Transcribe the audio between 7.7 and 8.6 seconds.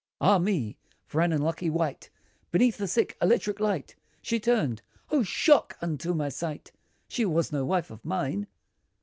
of mine!